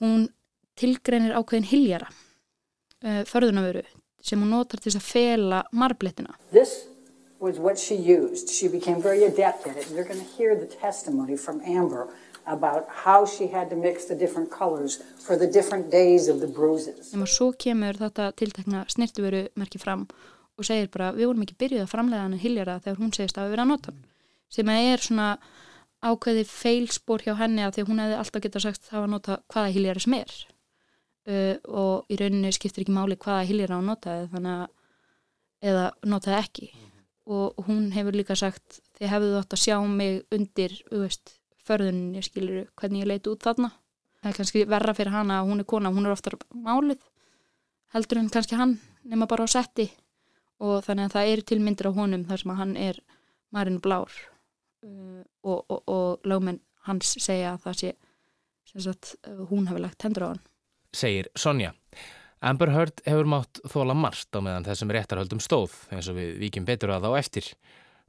hún 0.01 0.27
tilgreinir 0.79 1.35
ákveðin 1.37 1.69
hiljara 1.69 2.09
uh, 2.09 3.23
förðunavöru 3.29 3.85
sem 4.25 4.41
hún 4.41 4.53
notar 4.55 4.81
til 4.81 4.95
að 4.95 5.05
fela 5.05 5.63
marblettina 5.71 6.37
This 6.51 6.87
was 7.39 7.59
what 7.59 7.77
she 7.77 7.95
used. 7.95 8.49
She 8.49 8.67
became 8.67 9.01
very 9.01 9.23
adept 9.25 9.67
at 9.67 9.77
it. 9.77 9.91
You're 9.91 10.07
going 10.07 10.19
to 10.19 10.31
hear 10.37 10.55
the 10.55 10.65
testimony 10.65 11.37
from 11.37 11.61
Amber 11.61 12.07
about 12.45 12.85
how 13.05 13.25
she 13.25 13.47
had 13.47 13.69
to 13.69 13.75
mix 13.75 14.05
the 14.05 14.15
different 14.15 14.49
colors 14.49 15.01
for 15.19 15.35
the 15.37 15.47
different 15.47 15.91
days 15.91 16.27
of 16.27 16.39
the 16.39 16.47
bruises. 16.47 17.11
Nefnum 17.11 17.29
svo 17.29 17.51
kemur 17.57 17.97
þetta 17.99 18.31
tiltekna 18.39 18.85
snirtuveru 18.93 19.47
merki 19.59 19.81
fram 19.81 20.05
og 20.05 20.34
segir 20.63 20.87
bara 20.93 21.11
við 21.11 21.27
vorum 21.27 21.43
ekki 21.43 21.57
byrjuð 21.59 21.83
að 21.83 21.91
framlega 21.91 22.23
hann 22.23 22.39
hiljara 22.39 22.79
þegar 22.79 23.01
hún 23.01 23.13
segist 23.15 23.37
að 23.37 23.49
við 23.49 23.55
vera 23.55 23.65
að 23.65 23.71
nota 23.73 23.91
hann 23.91 24.03
sem 24.55 24.69
er 24.71 25.03
svona 25.03 25.29
ákveði 26.05 26.43
feilspor 26.47 27.23
hjá 27.25 27.33
henni 27.39 27.63
að 27.65 27.77
því 27.77 27.85
hún 27.89 28.01
hefði 28.03 28.17
alltaf 28.19 28.43
getað 28.45 28.65
sagt 28.67 28.87
það 28.87 28.99
var 28.99 29.07
að 29.07 29.13
nota 29.15 29.37
hvaða 29.51 29.73
hiljara 29.75 30.03
sem 30.03 30.17
er. 30.17 30.33
Uh, 31.25 31.55
og 31.65 32.11
í 32.13 32.17
rauninni 32.19 32.51
skiptir 32.53 32.83
ekki 32.83 32.93
máli 32.93 33.17
hvaða 33.17 33.47
hiljara 33.49 33.79
hún 33.79 33.89
notaði 33.89 34.27
þannig 34.33 34.59
að 34.59 35.71
eða 35.71 35.85
notaði 36.05 36.37
ekki. 36.37 36.67
Og 37.25 37.65
hún 37.65 37.87
hefur 37.95 38.13
líka 38.13 38.37
sagt 38.37 38.79
þið 38.99 39.11
hefðu 39.15 39.31
þátt 39.39 39.57
að 39.57 39.63
sjá 39.63 39.75
mig 39.89 40.21
undir 40.35 40.77
veist, 40.91 41.33
förðuninni 41.65 42.21
skilur 42.21 42.67
hvernig 42.77 43.01
ég 43.01 43.09
leiti 43.09 43.31
út 43.31 43.41
þarna. 43.41 43.71
Það 44.21 44.29
er 44.29 44.37
kannski 44.37 44.65
verra 44.69 44.93
fyrir 44.97 45.15
hana 45.15 45.41
hún 45.47 45.63
er 45.63 45.69
kona 45.69 45.93
hún 45.93 46.05
er 46.05 46.13
oftar 46.13 46.37
málið 46.53 47.01
heldur 47.95 48.19
en 48.19 48.29
kannski 48.29 48.57
hann 48.59 48.77
nema 49.07 49.27
bara 49.29 49.45
á 49.45 49.49
setti 49.49 49.87
og 50.63 50.83
þannig 50.85 51.09
að 51.09 51.15
það 51.17 51.31
eru 51.33 51.45
tilmyndir 51.51 51.89
á 51.91 51.97
honum 51.97 52.25
þar 52.29 52.41
sem 52.41 52.53
að 52.53 52.59
hann 52.61 52.75
er 52.79 52.99
marinn 53.55 53.81
blár 53.83 54.11
uh, 54.85 55.23
og, 55.43 55.65
og, 55.67 55.79
og 55.85 56.27
lögmenn 56.27 56.61
hans 56.87 57.15
segja 57.19 57.55
að 57.55 57.63
það 57.65 57.79
sé 57.81 57.95
sagt, 58.75 59.15
hún 59.49 59.69
hafi 59.69 59.81
lagt 59.81 60.03
hendur 60.03 60.27
á 60.27 60.29
hann. 60.33 60.43
Segir 60.95 61.29
Sonja. 61.37 61.73
Amber 62.45 62.69
Heard 62.73 63.01
hefur 63.07 63.27
mátt 63.29 63.61
þóla 63.71 63.95
marst 63.97 64.35
á 64.35 64.39
meðan 64.43 64.67
þessum 64.67 64.91
réttarhöldum 64.93 65.41
stóð 65.41 65.73
eins 65.93 66.09
og 66.11 66.17
við 66.19 66.35
vikjum 66.43 66.67
betur 66.67 66.93
að 66.93 67.07
þá 67.07 67.17
eftir. 67.19 67.49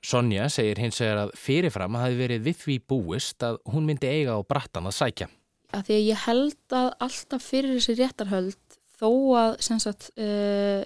Sonja 0.04 0.48
segir 0.52 0.78
hins 0.82 1.00
vegar 1.00 1.24
að 1.24 1.32
fyrirfram 1.40 1.96
hafi 1.98 2.18
verið 2.18 2.44
við 2.46 2.58
því 2.62 2.76
búist 2.90 3.46
að 3.46 3.58
hún 3.72 3.86
myndi 3.88 4.10
eiga 4.10 4.36
á 4.36 4.40
brattan 4.46 4.88
að 4.90 4.98
sækja. 4.98 5.28
Að 5.74 5.88
því 5.88 5.96
að 5.96 6.04
ég 6.10 6.26
held 6.26 6.76
að 6.78 6.90
alltaf 7.06 7.46
fyrir 7.46 7.78
þessi 7.78 7.96
réttarhöld 8.00 8.76
þó 9.00 9.10
að 9.38 9.56
sagt, 9.66 10.10
uh, 10.20 10.84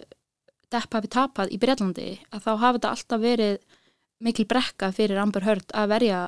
depp 0.70 0.96
hafi 0.96 1.10
tapað 1.10 1.52
í 1.54 1.58
Breitlandi 1.60 2.08
að 2.30 2.44
þá 2.46 2.50
hafi 2.62 2.78
þetta 2.78 2.92
alltaf 2.94 3.22
verið 3.22 3.58
mikil 4.20 4.46
brekka 4.48 4.90
fyrir 4.94 5.20
Amber 5.20 5.46
Heard 5.46 5.72
að 5.76 5.92
verja, 5.94 6.20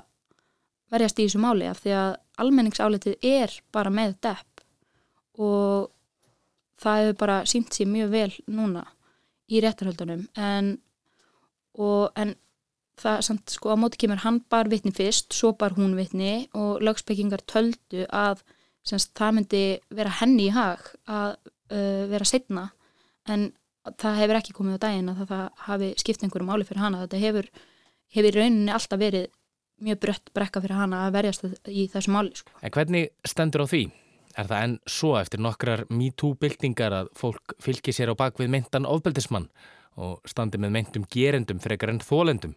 verjast 0.93 1.21
í 1.21 1.27
þessu 1.27 1.43
máli 1.43 1.69
af 1.69 1.83
því 1.83 1.97
að 1.99 2.13
almenningsáletið 2.43 3.27
er 3.29 3.59
bara 3.75 3.93
með 3.93 4.17
depp 4.25 4.65
og 5.43 5.91
það 6.83 7.03
hefur 7.03 7.19
bara 7.21 7.43
sínt 7.49 7.75
sér 7.75 7.91
mjög 7.91 8.13
vel 8.13 8.31
núna 8.51 8.87
í 9.53 9.61
réttarhöldunum. 9.63 10.25
En, 10.41 10.73
og, 11.77 12.11
en 12.17 12.35
það 13.01 13.23
samt 13.29 13.55
sko 13.55 13.75
á 13.75 13.77
móti 13.81 14.01
kemur 14.03 14.23
hann 14.25 14.41
bar 14.53 14.71
vitni 14.73 14.93
fyrst, 14.95 15.33
svo 15.37 15.53
bar 15.59 15.77
hún 15.77 15.97
vitni 15.99 16.49
og 16.59 16.83
lögspekkingar 16.85 17.45
töldu 17.49 18.07
að 18.09 18.43
semst, 18.87 19.13
það 19.19 19.35
myndi 19.37 19.65
vera 19.95 20.13
henni 20.21 20.49
í 20.49 20.55
hag 20.55 20.85
að 21.07 21.37
uh, 21.73 22.05
vera 22.11 22.29
setna 22.29 22.71
en 23.31 23.51
það 23.91 24.19
hefur 24.23 24.39
ekki 24.39 24.57
komið 24.57 24.79
á 24.79 24.85
daginn 24.87 25.13
að 25.13 25.23
það, 25.23 25.31
það 25.31 25.63
hafi 25.69 25.89
skipt 26.03 26.25
einhverju 26.25 26.49
máli 26.49 26.67
fyrir 26.69 26.85
hana 26.85 27.03
þetta 27.05 27.23
hefur, 27.23 27.49
hefur 28.17 28.39
rauninni 28.39 28.75
alltaf 28.75 29.01
verið 29.03 29.29
mjög 29.83 30.01
brött 30.05 30.33
brekka 30.37 30.63
fyrir 30.63 30.79
hana 30.79 31.05
að 31.07 31.19
verjast 31.19 31.47
í 31.67 31.89
þessu 31.91 32.15
máli 32.15 32.33
sko. 32.39 32.55
En 32.63 32.75
hvernig 32.75 33.11
stendur 33.27 33.65
á 33.65 33.67
því? 33.67 33.85
Er 34.39 34.49
það 34.49 34.65
enn 34.65 34.75
svo 34.89 35.13
eftir 35.19 35.43
nokkrar 35.45 35.85
MeToo-byltingar 35.93 36.95
að 37.03 37.11
fólk 37.19 37.55
fylgir 37.61 37.97
sér 37.97 38.15
á 38.15 38.17
bakvið 38.17 38.53
meintan 38.55 38.89
ofbeldismann 38.89 39.51
og 40.01 40.23
standi 40.25 40.61
með 40.63 40.73
meintum 40.79 41.05
gerendum 41.11 41.61
frekar 41.61 41.93
enn 41.93 42.01
þólendum? 42.01 42.55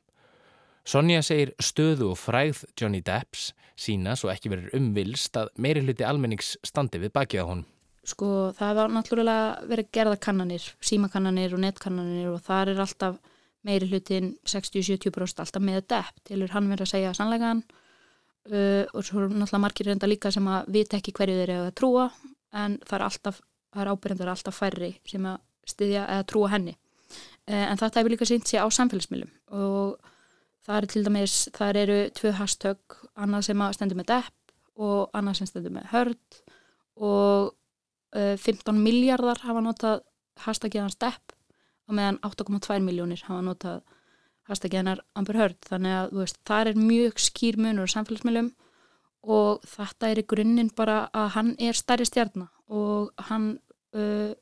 Sonja 0.85 1.23
segir 1.25 1.51
stöðu 1.57 2.11
og 2.13 2.19
fræð 2.21 2.61
Johnny 2.77 3.01
Depps 3.03 3.49
sína 3.75 4.13
svo 4.15 4.29
ekki 4.31 4.51
verið 4.53 4.75
umvilst 4.77 5.35
að 5.35 5.49
meiri 5.59 5.81
hluti 5.83 6.05
almennings 6.05 6.55
standi 6.63 7.01
við 7.01 7.11
bakið 7.17 7.41
á 7.41 7.45
honum. 7.49 7.65
Sko 8.05 8.27
það 8.53 8.75
var 8.77 8.91
náttúrulega 8.93 9.45
verið 9.69 9.87
gerða 9.97 10.17
kannanir, 10.21 10.65
símakannanir 10.83 11.55
og 11.57 11.63
nettkannanir 11.63 12.29
og 12.35 12.43
það 12.45 12.75
er 12.75 12.83
alltaf 12.83 13.15
meiri 13.65 13.89
hlutin 13.89 14.35
60-70% 14.45 15.41
alltaf 15.41 15.63
með 15.63 15.81
Depp 15.89 16.21
tilur 16.29 16.53
hann 16.53 16.69
verið 16.69 16.85
að 16.85 16.91
segja 16.91 17.15
sannlegan 17.17 17.63
uh, 17.65 18.85
og 18.93 19.01
svo 19.01 19.25
náttúrulega 19.25 19.61
margir 19.63 19.89
reynda 19.89 20.09
líka 20.09 20.31
sem 20.33 20.45
að 20.51 20.69
vita 20.77 20.99
ekki 20.99 21.15
hverju 21.17 21.39
þeir 21.39 21.53
eru 21.55 21.69
að 21.71 21.77
trúa 21.81 22.07
en 22.55 22.77
það 22.85 22.97
er 22.99 23.05
alltaf, 23.07 23.41
það 23.73 23.83
er 23.83 23.91
ábyrjandar 23.93 24.33
alltaf 24.35 24.59
færri 24.61 24.91
sem 25.09 25.25
að 25.29 25.41
styðja 25.65 26.05
eða 26.13 26.27
trúa 26.29 26.51
henni. 26.53 26.75
Uh, 27.49 27.65
en 27.71 27.81
þetta 27.81 28.01
hefur 28.01 28.13
líka 28.13 28.29
sínt 28.29 28.49
sér 28.49 28.65
á 28.65 28.69
samfélagsmiðlum 28.69 29.33
og 29.57 30.13
það 30.65 30.77
eru 30.77 30.93
til 30.93 31.05
dæmis, 31.05 31.41
það 31.57 31.81
eru 31.81 31.99
tvö 32.17 32.37
hashtag, 32.37 33.01
annað 33.17 33.49
sem 33.49 33.61
að 33.65 33.77
stendur 33.77 34.01
með 34.01 34.11
depp 34.13 34.81
og 34.85 35.15
annað 35.17 35.39
sem 35.39 35.49
stendur 35.49 35.73
með 35.73 35.89
hörd 35.93 36.41
og 37.05 37.53
15 38.15 38.77
miljardar 38.79 39.41
hafa 39.43 39.63
notað 39.63 40.03
hashtagið 40.45 40.85
hans 40.85 40.99
depp 41.01 41.35
og 41.85 41.97
meðan 41.97 42.19
8,2 42.25 42.79
miljónir 42.83 43.23
hafa 43.27 43.41
notað 43.45 43.81
hashtagið 44.49 44.81
hennar 44.81 45.01
Amber 45.17 45.39
Heard. 45.39 45.59
Þannig 45.65 45.97
að 45.97 46.15
veist, 46.19 46.39
það 46.47 46.71
er 46.71 46.79
mjög 46.79 47.21
skýr 47.21 47.59
munur 47.61 47.91
samfélagsmiðlum 47.91 48.51
og 49.35 49.63
þetta 49.65 50.09
er 50.11 50.21
í 50.21 50.27
grunninn 50.29 50.71
bara 50.77 51.05
að 51.13 51.29
hann 51.35 51.53
er 51.59 51.77
stærri 51.77 52.05
stjarnar 52.05 52.51
og 52.69 53.11
hann 53.29 53.55
uh, 53.97 54.33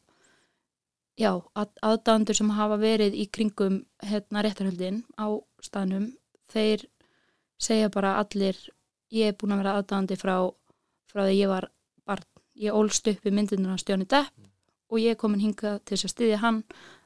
já, 1.19 1.31
að, 1.55 1.69
aðdæðandur 1.81 2.39
sem 2.39 2.51
hafa 2.57 2.79
verið 2.81 3.15
í 3.15 3.27
kringum 3.31 3.83
hérna 4.03 4.43
réttarhöldin 4.43 5.03
á 5.15 5.27
staðnum, 5.63 6.11
þeir 6.51 6.85
segja 7.61 7.91
bara 7.93 8.17
allir 8.19 8.59
ég 9.13 9.31
er 9.31 9.37
búin 9.39 9.55
að 9.55 9.63
vera 9.63 9.77
aðdæðandi 9.79 10.19
frá 10.19 10.35
frá 11.11 11.25
því 11.27 11.37
ég 11.37 11.51
var 11.51 11.69
ég 12.55 12.75
ólst 12.75 13.07
upp 13.09 13.25
í 13.25 13.33
myndinu 13.33 13.73
á 13.73 13.77
stjóni 13.81 14.07
Depp 14.09 14.33
og 14.93 15.01
ég 15.01 15.15
er 15.15 15.19
komin 15.19 15.41
hinga 15.41 15.79
til 15.81 15.95
þess 15.95 16.09
að 16.09 16.13
styðja 16.13 16.41
hann 16.43 16.63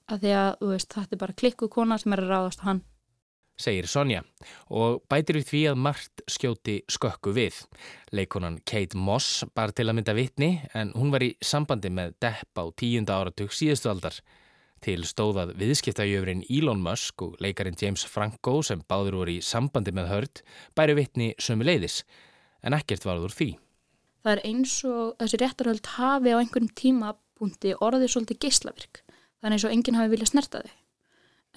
að 0.08 0.24
því 0.24 0.36
að 0.40 0.52
veist, 0.72 0.94
þetta 0.94 1.16
er 1.16 1.22
bara 1.24 1.36
klikku 1.42 1.70
kona 1.72 1.98
sem 2.00 2.16
er 2.16 2.24
að 2.24 2.32
ráðast 2.32 2.64
á 2.64 2.68
hann. 2.72 2.84
Segir 3.58 3.88
Sonja 3.90 4.22
og 4.70 5.02
bætir 5.10 5.40
við 5.40 5.48
því 5.50 5.62
að 5.72 5.80
margt 5.82 6.24
skjóti 6.30 6.76
skökku 6.94 7.34
við. 7.34 7.58
Leikonan 8.14 8.60
Kate 8.70 8.98
Moss 8.98 9.46
bar 9.58 9.74
til 9.74 9.88
að 9.88 9.98
mynda 9.98 10.14
vitni 10.18 10.52
en 10.78 10.94
hún 10.94 11.10
var 11.14 11.26
í 11.26 11.32
sambandi 11.42 11.90
með 11.90 12.14
Depp 12.22 12.62
á 12.62 12.64
tíunda 12.78 13.18
áratug 13.18 13.56
síðustu 13.56 13.90
aldar. 13.90 14.20
Til 14.78 15.02
stóðað 15.10 15.56
viðskiptajöfrin 15.58 16.46
Elon 16.54 16.84
Musk 16.86 17.24
og 17.26 17.40
leikarin 17.42 17.78
James 17.82 18.06
Franco 18.06 18.60
sem 18.62 18.84
báður 18.86 19.24
voru 19.24 19.40
í 19.40 19.42
sambandi 19.42 19.96
með 19.96 20.12
hörd 20.12 20.44
bæri 20.78 21.00
vitni 21.00 21.32
sömu 21.42 21.66
leiðis 21.66 22.04
en 22.62 22.78
ekkert 22.78 23.10
varður 23.10 23.34
því. 23.34 23.56
Það 24.28 24.34
er 24.34 24.42
eins 24.50 24.72
og 24.84 25.14
þessi 25.22 25.38
réttarhöld 25.40 25.86
hafi 25.96 26.32
á 26.36 26.40
einhverjum 26.42 26.74
tímapunkti 26.76 27.70
orðið 27.80 28.10
svolítið 28.12 28.40
geyslavirk 28.44 28.98
þannig 29.40 29.62
svo 29.64 29.70
enginn 29.72 29.96
hafi 29.96 30.12
viljað 30.12 30.32
snerta 30.34 30.60
þau. 30.66 30.74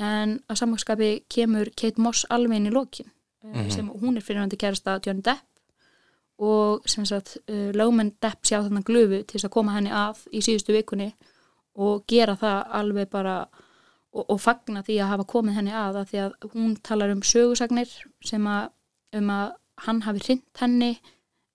En 0.06 0.36
að 0.46 0.60
samanskapi 0.60 1.08
kemur 1.34 1.72
Kate 1.74 1.98
Moss 1.98 2.28
alveg 2.30 2.60
inn 2.60 2.68
í 2.70 2.74
lokin 2.76 3.10
mm 3.10 3.52
-hmm. 3.52 3.70
sem 3.74 3.88
hún 3.88 4.16
er 4.16 4.22
fyrirvændi 4.22 4.56
kærasta 4.56 5.00
Johnny 5.06 5.22
Depp. 5.22 5.42
Og 6.38 6.86
sem 6.86 7.04
sagt 7.04 7.38
uh, 7.50 7.70
lögmenn 7.74 8.14
Depp 8.22 8.46
sjá 8.46 8.62
þarna 8.62 8.86
glöfu 8.86 9.24
til 9.24 9.34
þess 9.34 9.44
að 9.50 9.56
koma 9.56 9.72
henni 9.72 9.90
að 9.90 10.22
í 10.32 10.40
síðustu 10.40 10.72
vikunni 10.72 11.12
og 11.74 12.06
gera 12.06 12.36
það 12.36 12.64
alveg 12.70 13.08
bara 13.10 13.48
og, 14.12 14.30
og 14.30 14.40
fagna 14.40 14.82
því 14.82 15.00
að 15.00 15.08
hafa 15.08 15.24
komið 15.24 15.54
henni 15.54 15.72
að, 15.72 15.96
að 15.96 16.06
því 16.10 16.18
að 16.18 16.32
hún 16.54 16.76
talar 16.76 17.10
um 17.10 17.22
sögusagnir 17.22 17.90
sem 18.24 18.46
að 18.46 18.70
um 19.12 19.30
að 19.30 19.52
hann 19.74 20.02
hafi 20.02 20.20
hrind 20.24 20.60
henni 20.60 21.00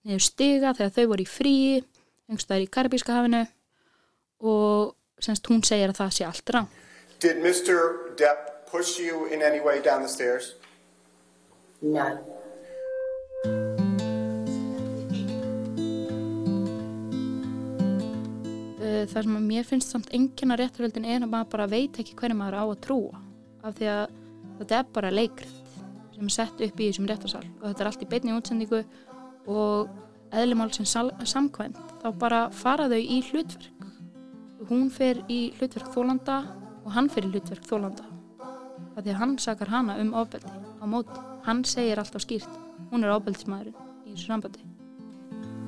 niður 0.06 0.26
stiga 0.26 0.74
þegar 0.78 0.94
þau 0.96 1.06
voru 1.12 1.26
í 1.26 1.30
frí 1.30 1.56
einhverstaðir 2.30 2.68
í 2.68 2.72
Karabíska 2.78 3.18
hafinu 3.18 3.44
og 4.46 4.94
semst 5.22 5.48
hún 5.50 5.64
segir 5.66 5.92
að 5.92 6.02
það 6.02 6.16
sé 6.18 6.28
allt 6.28 6.54
rá. 6.54 6.62
Did 7.24 7.42
Mr. 7.42 8.14
Depp 8.20 8.70
push 8.70 9.00
you 9.00 9.26
in 9.34 9.42
any 9.42 9.62
way 9.64 9.82
down 9.82 10.04
the 10.04 10.12
stairs? 10.12 10.54
None. 11.82 12.20
Það 19.06 19.22
sem 19.22 19.36
að 19.38 19.44
mér 19.46 19.66
finnst 19.68 19.92
samt 19.94 20.10
enginn 20.18 20.54
að 20.54 20.64
rétturöldin 20.64 21.06
er 21.06 21.22
að 21.22 21.30
maður 21.32 21.52
bara 21.54 21.68
veit 21.70 21.98
ekki 22.02 22.16
hverju 22.18 22.38
maður 22.38 22.58
á 22.58 22.64
að 22.66 22.80
trúa 22.86 23.20
af 23.66 23.76
því 23.78 23.90
að 23.92 24.16
þetta 24.60 24.78
er 24.80 24.88
bara 24.98 25.12
leikrit 25.14 25.62
sem 26.16 26.26
er 26.26 26.34
sett 26.34 26.64
upp 26.66 26.80
í 26.80 26.88
þessum 26.90 27.08
réttarsal 27.10 27.44
og 27.44 27.66
þetta 27.68 27.84
er 27.84 27.90
allt 27.90 28.06
í 28.06 28.10
beinni 28.10 28.36
útsendingu 28.36 28.82
og 28.82 29.14
eðlumál 30.36 30.72
sem 30.74 30.88
samkvæmt 30.88 31.78
þá 32.02 32.10
bara 32.20 32.42
fara 32.54 32.90
þau 32.92 33.00
í 33.00 33.22
hlutverk. 33.30 33.72
Hún 34.70 34.90
fer 34.90 35.22
í 35.30 35.54
hlutverk 35.60 35.92
þólanda 35.94 36.42
og 36.86 36.94
hann 36.96 37.10
fer 37.10 37.28
í 37.28 37.32
hlutverk 37.34 37.66
þólanda 37.70 38.06
af 38.96 39.04
því 39.04 39.12
að 39.12 39.20
hann 39.20 39.34
sakar 39.44 39.72
hana 39.72 39.98
um 40.00 40.14
ofbeldi 40.16 40.52
á 40.80 40.86
móti, 40.88 41.20
hann 41.44 41.64
segir 41.68 42.00
alltaf 42.00 42.24
skýrt. 42.24 42.52
Hún 42.92 43.04
er 43.04 43.12
ofbeldismæðurinn 43.16 43.75
í 44.08 44.14
þessu 44.14 44.30
sambandi. 44.30 44.64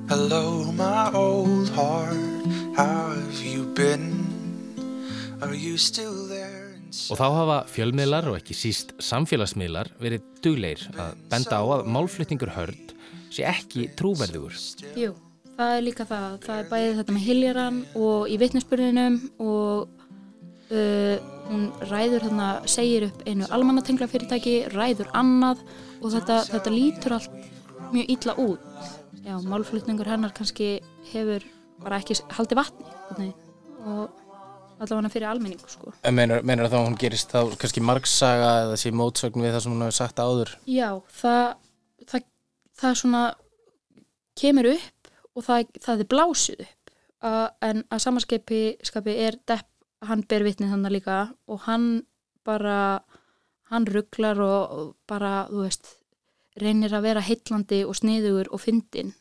Hello 0.08 0.72
my 0.72 1.10
old 1.12 1.68
heart. 1.76 2.46
How 2.76 3.12
have 3.12 3.42
you 3.44 3.66
been? 3.76 4.24
Are 5.42 5.54
you 5.54 5.76
still 5.76 6.26
there? 6.28 6.64
Og 7.12 7.18
þá 7.20 7.26
hafa 7.36 7.56
fjölmiðlar 7.68 8.30
og 8.30 8.38
ekki 8.38 8.56
síst 8.56 8.94
samfélagsmiðlar 9.04 9.90
verið 10.00 10.24
dugleir 10.40 10.86
að 10.96 11.18
benda 11.28 11.60
á 11.60 11.64
að 11.76 11.90
málflutningur 11.92 12.54
hörd 12.56 12.94
sé 13.30 13.48
ekki 13.48 13.88
trúverðugur 13.98 14.56
Jú 14.98 15.14
það 15.58 15.74
er 15.74 15.84
líka 15.84 16.06
það, 16.06 16.26
það 16.44 16.60
er 16.60 16.68
bæðið 16.70 16.98
þetta 17.00 17.14
með 17.16 17.24
hiljaran 17.26 17.78
og 17.98 18.30
í 18.30 18.36
vitnesbyrðinum 18.38 19.16
og 19.42 19.88
uh, 20.70 21.16
hún 21.48 21.64
ræður 21.90 22.28
þarna, 22.28 22.48
segir 22.70 23.08
upp 23.08 23.24
einu 23.26 23.48
almannatengla 23.56 24.08
fyrirtæki, 24.10 24.54
ræður 24.74 25.10
annað 25.18 25.64
og 25.98 26.14
þetta, 26.14 26.38
þetta 26.52 26.74
lítur 26.74 27.16
allt 27.18 27.36
mjög 27.88 28.14
ítla 28.14 28.36
út. 28.38 28.88
Já, 29.24 29.34
málflutningur 29.48 30.08
hennar 30.08 30.32
kannski 30.36 30.78
hefur 31.10 31.44
bara 31.82 31.98
ekki 32.00 32.18
haldið 32.36 32.60
vatni 32.60 33.28
og 33.88 34.14
allavega 34.78 35.10
fyrir 35.10 35.26
almenningu 35.30 35.70
sko. 35.70 35.90
En 36.06 36.14
meinar, 36.14 36.44
meinar 36.46 36.70
þá 36.70 36.78
hún 36.84 36.98
gerist 37.00 37.32
þá 37.34 37.56
kannski 37.58 37.82
margsaga 37.82 38.52
eða 38.66 38.78
sé 38.78 38.92
mótsögn 38.94 39.42
við 39.42 39.56
það 39.56 39.64
sem 39.64 39.74
hún 39.74 39.86
hefur 39.86 39.98
sagt 39.98 40.22
áður? 40.22 40.54
Já, 40.70 40.90
það, 41.18 41.56
það, 42.78 42.98
svona 43.02 43.22
kemur 44.38 44.70
upp 44.72 45.12
og 45.34 45.46
það, 45.46 45.70
það 45.82 46.02
er 46.04 46.10
blásið 46.12 46.64
upp 46.64 46.78
uh, 47.24 47.48
en 47.64 47.84
að 47.90 48.04
samanskapi 48.04 49.14
er 49.14 49.38
Depp, 49.48 49.68
hann 50.06 50.24
ber 50.30 50.46
vitnið 50.46 50.74
þannig 50.74 50.94
líka 50.98 51.20
og 51.50 51.64
hann 51.66 51.88
bara, 52.46 53.02
hann 53.72 53.86
rugglar 53.88 54.40
og, 54.40 54.76
og 54.78 54.92
bara, 55.10 55.48
þú 55.50 55.64
veist, 55.66 55.94
reynir 56.58 56.94
að 56.94 57.08
vera 57.10 57.24
heitlandi 57.24 57.82
og 57.86 57.96
sniðugur 57.98 58.50
og 58.54 58.62
fyndin. 58.62 59.12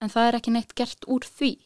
En 0.00 0.12
það 0.12 0.28
er 0.28 0.38
ekki 0.38 0.54
neitt 0.54 0.74
gert 0.76 1.08
úr 1.10 1.24
því. 1.24 1.56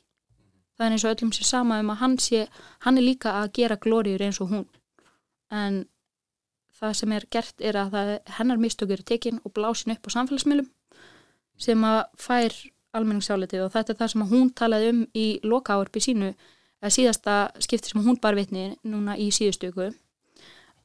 Það 0.79 0.87
er 0.87 0.95
eins 0.95 1.05
og 1.05 1.13
öllum 1.13 1.35
sér 1.35 1.49
sama 1.49 1.79
um 1.83 1.93
að 1.93 2.01
hann 2.03 2.17
sé, 2.23 2.47
hann 2.87 2.99
er 2.99 3.07
líka 3.07 3.35
að 3.41 3.53
gera 3.59 3.79
glóriður 3.83 4.27
eins 4.29 4.41
og 4.43 4.53
hún. 4.53 4.67
En 5.51 5.85
það 6.79 6.97
sem 7.01 7.15
er 7.17 7.27
gert 7.35 7.65
er 7.65 7.79
að 7.81 7.95
það, 7.95 8.13
hennar 8.39 8.63
mistökur 8.63 9.01
er 9.01 9.07
tekin 9.07 9.43
og 9.43 9.55
blásin 9.59 9.95
upp 9.95 10.07
á 10.07 10.11
samfélagsmiðlum 10.15 10.71
sem 11.59 11.85
að 11.85 12.00
fær 12.19 12.55
almenningssálitið 12.97 13.67
og 13.67 13.73
þetta 13.75 13.95
er 13.95 13.99
það 14.00 14.12
sem 14.15 14.27
hún 14.31 14.53
talaði 14.57 14.93
um 14.95 15.03
í 15.19 15.27
lokaárpi 15.45 16.03
sínu 16.03 16.33
eða 16.33 16.95
síðasta 16.95 17.37
skipti 17.62 17.93
sem 17.93 18.05
hún 18.05 18.19
bar 18.23 18.38
vitni 18.38 18.71
núna 18.87 19.17
í 19.19 19.29
síðustöku 19.35 19.91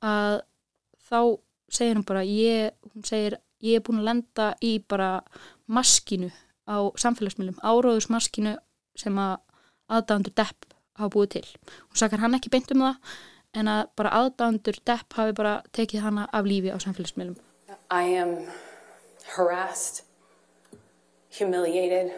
að 0.03 0.41
þá 1.07 1.19
segir 1.73 1.97
hún 1.97 2.07
bara 2.07 2.23
ég, 2.27 2.73
hún 2.93 3.05
segir 3.07 3.37
ég 3.63 3.79
er 3.79 3.85
búin 3.85 4.01
að 4.01 4.09
lenda 4.09 4.49
í 4.63 4.75
bara 4.79 5.21
maskinu 5.71 6.29
á 6.67 6.77
samfélagsmiðlum, 6.99 7.59
áróðusmaskinu 7.63 8.57
sem 8.99 9.17
að 9.19 9.37
aðdándur 9.91 10.35
depp 10.35 10.67
hafa 10.99 11.11
búið 11.13 11.29
til. 11.37 11.45
Hún 11.89 11.99
sakar 11.99 12.21
hann 12.23 12.37
ekki 12.37 12.51
beint 12.53 12.71
um 12.75 12.85
það 12.85 13.15
en 13.59 13.69
að 13.69 13.81
bara 13.99 14.13
aðdándur 14.19 14.79
depp 14.85 15.17
hafi 15.17 15.35
bara 15.37 15.55
tekið 15.75 16.05
hana 16.05 16.27
af 16.31 16.47
lífi 16.49 16.73
á 16.73 16.77
samfélagsmiðlum. 16.81 17.37
I 17.91 18.17
am 18.19 18.35
harassed, 19.35 20.03
humiliated, 21.33 22.11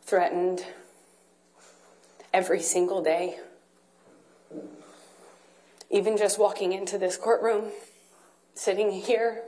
threatened 0.00 0.64
every 2.32 2.60
single 2.60 3.02
day. 3.02 3.38
Even 5.90 6.16
just 6.16 6.38
walking 6.38 6.72
into 6.72 6.96
this 6.96 7.18
courtroom, 7.18 7.66
sitting 8.54 8.90
here 8.90 9.42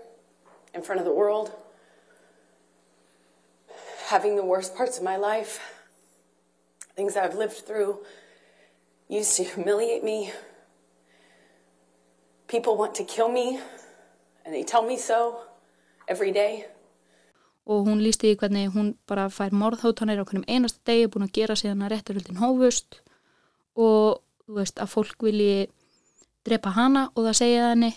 in 0.74 0.82
front 0.82 1.00
of 1.00 1.06
the 1.06 1.12
world, 1.12 1.50
having 4.08 4.36
the 4.36 4.44
worst 4.44 4.76
parts 4.76 4.98
of 4.98 5.04
my 5.04 5.16
life, 5.16 5.58
things 6.94 7.16
I've 7.16 7.34
lived 7.34 7.66
through, 7.66 8.00
used 9.08 9.34
to 9.38 9.44
humiliate 9.44 10.04
me. 10.04 10.30
People 12.48 12.76
want 12.76 12.94
to 12.96 13.04
kill 13.04 13.30
me, 13.30 13.60
and 14.44 14.54
they 14.54 14.62
tell 14.62 14.82
me 14.82 14.98
so 14.98 15.40
every 16.06 16.32
day. 16.32 16.66
Og 17.68 17.84
hún 17.86 18.00
lísti 18.02 18.32
í 18.32 18.38
hvernig 18.40 18.72
hún 18.74 18.94
bara 19.06 19.28
fær 19.30 19.52
morðhóttanir 19.54 20.22
á 20.22 20.24
hvernig 20.24 20.48
einasta 20.48 20.80
degi, 20.88 21.10
búin 21.12 21.26
að 21.26 21.34
gera 21.36 21.58
síðan 21.58 21.84
að 21.84 21.92
rétturhildin 21.94 22.40
hófust 22.40 23.02
og 23.76 24.22
þú 24.46 24.56
veist 24.56 24.80
að 24.80 24.92
fólk 24.94 25.26
vilji 25.28 25.68
drepa 26.46 26.72
hana 26.74 27.08
og 27.14 27.28
það 27.28 27.36
segja 27.42 27.68
henni, 27.72 27.92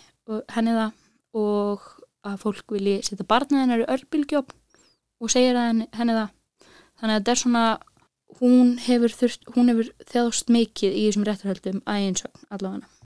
henni 0.53 0.75
það 0.75 0.91
og 1.39 1.87
að 2.27 2.37
fólk 2.43 2.75
vilji 2.75 2.99
setja 3.07 3.27
barnið 3.27 3.63
hennar 3.63 3.83
í 3.83 3.89
örbylgjóp 3.95 4.53
og 5.23 5.31
segja 5.31 5.55
henni, 5.57 5.87
henni 5.95 6.17
það. 6.17 6.33
Þannig 6.99 7.15
að 7.15 7.21
þetta 7.21 7.33
er 7.33 7.41
svona, 7.41 7.63
hún 8.39 8.75
hefur, 8.83 9.15
þurft, 9.21 9.47
hún 9.55 9.71
hefur 9.71 9.89
þjáðst 10.11 10.51
mikið 10.53 10.99
í 10.99 11.07
þessum 11.07 11.25
rétturhildum 11.27 11.81
að 11.89 12.07
einsögn 12.09 12.45
allavega. 12.53 13.02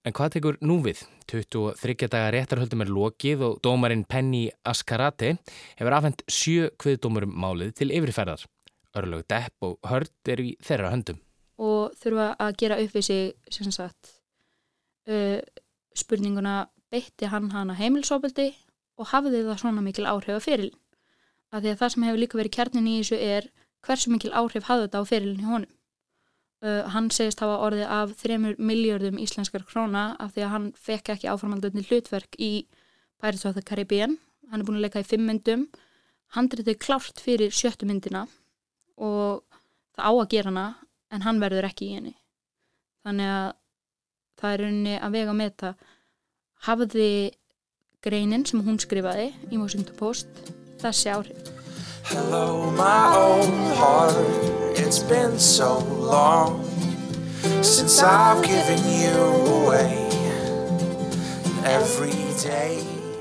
En 0.00 0.14
hvað 0.16 0.30
tekur 0.32 0.56
nú 0.64 0.78
við? 0.80 1.02
23 1.28 2.08
daga 2.08 2.30
réttarhöldum 2.32 2.80
er 2.86 2.88
lokið 2.90 3.42
og 3.44 3.58
dómarinn 3.64 4.06
Penny 4.08 4.46
Askarate 4.64 5.34
hefur 5.76 5.96
afhengt 5.96 6.24
sjö 6.24 6.70
kviðdómurum 6.80 7.34
málið 7.36 7.74
til 7.82 7.90
yfirferðar. 7.92 8.46
Örlög 8.96 9.26
Depp 9.28 9.66
og 9.66 9.76
Hörd 9.86 10.32
er 10.32 10.40
í 10.40 10.54
þeirra 10.64 10.94
höndum. 10.94 11.20
Og 11.60 11.92
þurfa 12.00 12.30
að 12.40 12.56
gera 12.62 12.78
upp 12.80 12.96
við 12.96 13.06
sig, 13.10 13.34
sem 13.52 13.68
sagt, 13.76 14.14
uh, 15.04 15.36
spurninguna 15.92 16.70
beitti 16.90 17.28
hann 17.28 17.52
hana 17.52 17.76
heimilsóbildi 17.76 18.54
og 18.96 19.12
hafiði 19.12 19.44
það 19.50 19.60
svona 19.60 19.84
mikil 19.84 20.08
áhrif 20.08 20.38
að 20.38 20.46
fyrirlin. 20.46 20.78
Af 21.52 21.60
því 21.60 21.74
að 21.74 21.80
það 21.82 21.92
sem 21.92 22.08
hefur 22.08 22.22
líka 22.24 22.40
verið 22.40 22.56
kjarnin 22.56 22.88
í 22.88 22.96
þessu 23.02 23.20
er 23.20 23.50
hversu 23.84 24.14
mikil 24.14 24.32
áhrif 24.32 24.64
hafði 24.64 24.88
þetta 24.88 25.04
á 25.04 25.10
fyrirlin 25.12 25.44
í 25.44 25.50
honum. 25.50 25.76
Uh, 26.60 26.82
hann 26.92 27.06
segist 27.08 27.40
hafa 27.40 27.56
orðið 27.64 27.86
af 27.88 28.10
3 28.20 28.36
miljardum 28.60 29.16
íslenskar 29.22 29.62
króna 29.64 30.10
af 30.20 30.34
því 30.34 30.42
að 30.44 30.52
hann 30.52 30.66
fekk 30.76 31.14
ekki 31.14 31.30
áformaldunni 31.32 31.86
hlutverk 31.86 32.36
í 32.36 32.66
Pirates 33.20 33.46
of 33.48 33.56
the 33.56 33.64
Caribbean. 33.64 34.18
Hann 34.50 34.60
er 34.60 34.68
búin 34.68 34.76
að 34.76 34.84
leika 34.84 35.00
í 35.00 35.08
fimm 35.08 35.24
myndum. 35.24 35.68
Handritið 36.36 36.76
klárt 36.82 37.22
fyrir 37.22 37.54
sjöttu 37.54 37.88
myndina 37.88 38.26
og 39.00 39.40
það 39.96 40.04
á 40.04 40.12
að 40.12 40.30
gera 40.34 40.52
hana 40.52 40.66
en 41.10 41.24
hann 41.24 41.40
verður 41.40 41.70
ekki 41.70 41.88
í 41.88 41.96
henni. 41.96 42.14
Þannig 43.08 43.32
að 43.32 43.50
það 44.40 44.52
er 44.52 44.64
rauninni 44.66 44.96
að 45.00 45.16
vega 45.16 45.36
með 45.40 45.52
þetta. 45.52 45.74
Hafði 46.68 47.10
greinin 48.04 48.44
sem 48.44 48.60
hún 48.68 48.80
skrifaði 48.80 49.30
í 49.48 49.56
Washington 49.56 49.96
Post 49.96 50.48
þessi 50.84 51.12
áhrif. 51.16 51.54
Hello 52.12 52.68
my 52.76 53.16
old 53.16 53.78
heart 53.80 54.59
It's 54.80 54.98
been 54.98 55.38
so 55.38 55.78
long 56.14 56.64
since 57.62 58.02
I've 58.02 58.42
given 58.42 58.80
you 58.88 59.12
away. 59.52 59.92
Every 61.64 62.16
day 62.40 62.80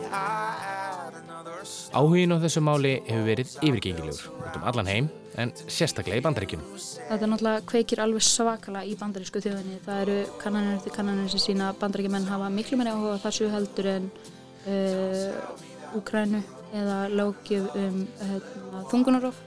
I 0.09 0.55
add 0.63 1.13
another 1.19 1.59
Áhugin 1.91 2.31
á 2.31 2.37
þessu 2.39 2.63
máli 2.63 2.93
hefur 3.03 3.27
verið 3.27 3.57
yfirgengilegur 3.59 4.31
út 4.39 4.55
um 4.55 4.65
allan 4.71 4.87
heim 4.87 5.11
en 5.35 5.51
sérstaklega 5.67 6.21
í 6.21 6.25
bandaríkjum. 6.29 6.63
Þetta 7.09 7.27
er 7.27 7.33
náttúrulega 7.33 7.67
kveikir 7.73 8.05
alveg 8.07 8.23
svakala 8.23 8.87
í 8.87 8.95
bandarísku 9.03 9.43
þjóðinni. 9.43 9.83
Það 9.83 10.03
eru 10.05 10.17
kannanir 10.39 10.79
eftir 10.79 10.95
kannanir 10.95 11.31
sem 11.35 11.43
sína 11.49 11.73
bandaríkjumenn 11.83 12.31
hafa 12.31 12.47
miklu 12.55 12.79
meira 12.79 12.95
áhuga 12.95 13.19
þessu 13.27 13.51
heldur 13.51 13.93
en 13.97 14.11
uh, 14.63 15.97
Úkrænu 15.99 16.39
eða 16.71 17.01
lögjöf 17.11 17.73
um 17.75 18.05
uh, 18.23 18.39
þungunarof. 18.93 19.43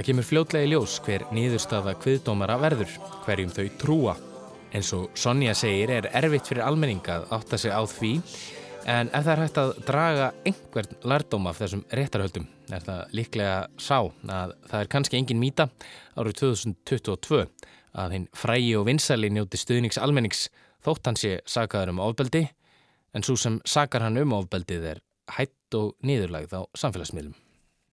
Það 0.00 0.06
kemur 0.06 0.24
fljótlega 0.24 0.64
í 0.64 0.68
ljós 0.70 0.92
hver 1.04 1.22
niðurstaða 1.36 1.92
kviðdómara 2.00 2.54
verður, 2.56 2.92
hverjum 3.26 3.50
þau 3.52 3.66
trúa. 3.76 4.12
En 4.72 4.84
svo 4.86 5.00
Sonja 5.12 5.52
segir 5.52 5.90
er 5.92 6.06
erfitt 6.16 6.46
fyrir 6.48 6.64
almenning 6.64 7.04
að 7.12 7.26
átta 7.36 7.58
sig 7.60 7.68
á 7.68 7.84
því 7.84 8.12
en 8.88 9.10
ef 9.12 9.26
það 9.26 9.28
er 9.34 9.42
hægt 9.42 9.60
að 9.60 9.72
draga 9.90 10.28
einhvern 10.48 10.96
lærdóm 11.12 11.50
af 11.50 11.60
þessum 11.60 11.82
réttarhöldum 12.00 12.46
er 12.72 12.86
það 12.86 13.12
líklega 13.20 13.58
sá 13.76 13.98
að 13.98 14.56
það 14.70 14.78
er 14.78 14.90
kannski 14.96 15.20
engin 15.20 15.42
mýta 15.42 15.68
árið 16.16 16.38
2022 16.46 17.42
að 18.00 18.16
hinn 18.16 18.26
frægi 18.32 18.72
og 18.80 18.88
vinsæli 18.88 19.32
njóti 19.36 19.60
stuðnings 19.60 20.00
almennings 20.00 20.46
þótt 20.80 21.12
hann 21.12 21.20
sé 21.26 21.34
sagaður 21.44 21.92
um 21.92 22.02
ofbeldi 22.06 22.46
en 23.12 23.28
svo 23.28 23.36
sem 23.36 23.60
sagar 23.68 24.08
hann 24.08 24.16
um 24.24 24.32
ofbeldið 24.40 24.90
er 24.94 25.04
hætt 25.36 25.76
og 25.76 25.92
niðurlagð 26.00 26.56
á 26.56 26.64
samfélagsmiðlum. 26.72 27.36